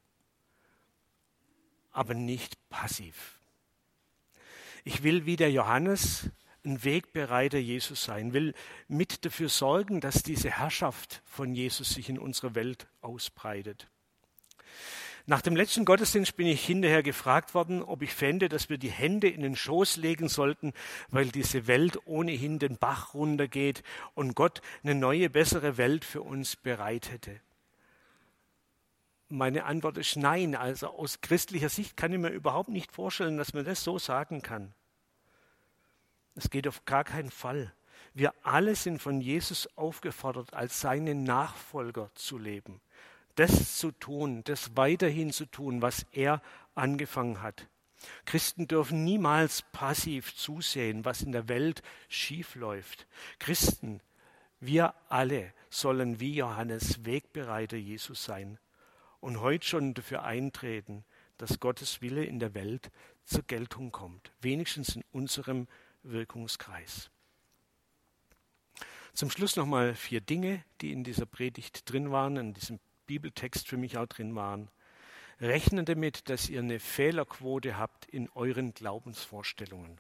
aber 1.95 2.13
nicht 2.13 2.59
passiv. 2.69 3.39
Ich 4.85 5.03
will 5.03 5.25
wie 5.25 5.37
der 5.37 5.51
Johannes 5.51 6.29
ein 6.65 6.85
Wegbereiter 6.85 7.59
Jesus 7.59 8.05
sein, 8.05 8.33
will 8.33 8.55
mit 8.89 9.25
dafür 9.25 9.49
sorgen, 9.49 10.01
dass 10.01 10.23
diese 10.23 10.51
Herrschaft 10.51 11.23
von 11.25 11.55
Jesus 11.55 11.91
sich 11.91 12.09
in 12.09 12.19
unserer 12.19 12.55
Welt 12.55 12.87
ausbreitet. 13.01 13.89
Nach 15.27 15.41
dem 15.41 15.57
letzten 15.57 15.87
Gottesdienst 15.87 16.37
bin 16.37 16.47
ich 16.47 16.67
hinterher 16.67 17.03
gefragt 17.03 17.55
worden, 17.55 17.83
ob 17.83 18.03
ich 18.03 18.13
fände, 18.13 18.51
dass 18.51 18.69
wir 18.69 18.77
die 18.77 18.91
Hände 18.91 19.29
in 19.29 19.41
den 19.41 19.57
Schoß 19.57 19.97
legen 19.97 20.29
sollten, 20.29 20.75
weil 21.09 21.29
diese 21.29 21.67
Welt 21.67 21.99
ohnehin 22.05 22.59
den 22.59 22.77
Bach 22.77 23.15
runtergeht 23.15 23.83
und 24.13 24.35
Gott 24.35 24.61
eine 24.83 24.95
neue, 24.95 25.31
bessere 25.31 25.79
Welt 25.79 26.05
für 26.05 26.21
uns 26.21 26.57
bereitete. 26.57 27.41
Meine 29.29 29.65
Antwort 29.65 29.99
ist 29.99 30.17
nein. 30.17 30.55
Also 30.55 30.89
aus 30.89 31.21
christlicher 31.21 31.69
Sicht 31.69 31.97
kann 31.97 32.13
ich 32.13 32.19
mir 32.19 32.31
überhaupt 32.31 32.69
nicht 32.69 32.93
vorstellen, 32.93 33.37
dass 33.37 33.55
man 33.55 33.65
das 33.65 33.83
so 33.83 33.99
sagen 33.99 34.43
kann. 34.43 34.75
Es 36.35 36.51
geht 36.51 36.69
auf 36.69 36.85
gar 36.85 37.05
keinen 37.05 37.31
Fall. 37.31 37.73
Wir 38.13 38.33
alle 38.43 38.77
sind 38.77 39.01
von 39.01 39.21
Jesus 39.21 39.69
aufgefordert, 39.77 40.53
als 40.53 40.81
seine 40.81 41.15
Nachfolger 41.15 42.11
zu 42.15 42.39
leben 42.39 42.81
das 43.35 43.79
zu 43.79 43.91
tun, 43.91 44.43
das 44.45 44.77
weiterhin 44.77 45.33
zu 45.33 45.47
tun, 45.47 45.83
was 45.83 46.07
er 46.13 46.41
angefangen 46.75 47.43
hat. 47.43 47.69
Christen 48.27 48.69
dürfen 48.69 49.05
niemals 49.05 49.63
passiv 49.73 50.35
zusehen, 50.37 51.05
was 51.05 51.23
in 51.23 51.33
der 51.33 51.49
Welt 51.49 51.83
schiefläuft. 52.09 53.07
Christen, 53.39 54.01
wir 54.61 54.95
alle 55.09 55.53
sollen 55.71 56.21
wie 56.21 56.35
Johannes 56.35 57.05
Wegbereiter 57.05 57.77
Jesus 57.77 58.25
sein 58.25 58.59
und 59.25 59.41
heute 59.41 59.67
schon 59.67 59.95
dafür 59.95 60.23
eintreten, 60.25 61.03
dass 61.39 61.59
Gottes 61.59 62.03
Wille 62.03 62.25
in 62.25 62.39
der 62.39 62.53
Welt 62.53 62.91
zur 63.25 63.43
Geltung 63.43 63.91
kommt, 63.91 64.31
wenigstens 64.43 64.97
in 64.97 65.05
unserem 65.13 65.67
Wirkungskreis. 66.03 67.11
Zum 69.15 69.31
Schluss 69.31 69.57
nochmal 69.57 69.95
vier 69.95 70.21
Dinge, 70.21 70.63
die 70.83 70.93
in 70.93 71.05
dieser 71.05 71.25
Predigt 71.25 71.91
drin 71.91 72.13
waren, 72.13 72.37
in 72.37 72.53
diesem 72.53 72.81
Bibeltext 73.07 73.67
für 73.67 73.79
mich 73.79 73.97
auch 73.97 74.07
drin 74.07 74.35
waren. 74.35 74.69
Rechne 75.41 75.85
damit, 75.85 76.29
dass 76.29 76.51
ihr 76.51 76.61
eine 76.61 76.79
Fehlerquote 76.79 77.79
habt 77.79 78.05
in 78.05 78.29
euren 78.35 78.75
Glaubensvorstellungen. 78.75 79.99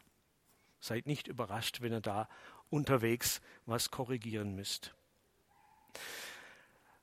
Seid 0.81 1.07
nicht 1.07 1.29
überrascht, 1.29 1.81
wenn 1.81 1.93
ihr 1.93 2.03
da 2.03 2.29
unterwegs 2.69 3.41
was 3.65 3.91
korrigieren 3.91 4.55
müsst. 4.55 4.95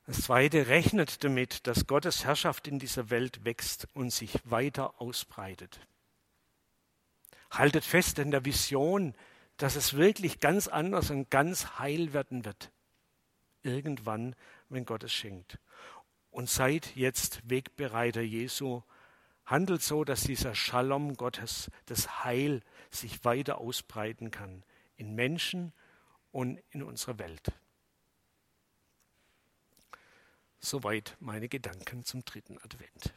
Das 0.06 0.22
zweite, 0.22 0.66
rechnet 0.66 1.22
damit, 1.22 1.66
dass 1.66 1.86
Gottes 1.86 2.24
Herrschaft 2.24 2.66
in 2.66 2.78
dieser 2.78 3.10
Welt 3.10 3.44
wächst 3.44 3.86
und 3.94 4.10
sich 4.10 4.38
weiter 4.44 5.00
ausbreitet. 5.00 5.80
Haltet 7.50 7.84
fest 7.84 8.18
an 8.18 8.30
der 8.30 8.44
Vision, 8.44 9.14
dass 9.58 9.76
es 9.76 9.94
wirklich 9.94 10.40
ganz 10.40 10.66
anders 10.66 11.10
und 11.10 11.30
ganz 11.30 11.78
heil 11.78 12.12
werden 12.12 12.44
wird. 12.44 12.72
Irgendwann, 13.62 14.34
wenn 14.68 14.84
Gott 14.84 15.04
es 15.04 15.12
schenkt 15.12 15.58
und 16.32 16.48
seid 16.48 16.96
jetzt 16.96 17.48
Wegbereiter 17.48 18.22
Jesu. 18.22 18.82
Handelt 19.44 19.82
so, 19.82 20.02
dass 20.02 20.24
dieser 20.24 20.54
Shalom 20.54 21.16
Gottes, 21.16 21.70
das 21.86 22.24
Heil, 22.24 22.62
sich 22.90 23.24
weiter 23.24 23.58
ausbreiten 23.58 24.30
kann 24.30 24.64
in 24.96 25.14
Menschen 25.14 25.72
und 26.32 26.58
in 26.70 26.82
unserer 26.82 27.18
Welt. 27.18 27.52
Soweit 30.64 31.16
meine 31.18 31.48
Gedanken 31.48 32.04
zum 32.04 32.24
dritten 32.24 32.56
Advent. 32.58 33.12